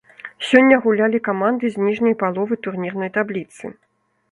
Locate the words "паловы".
2.25-2.59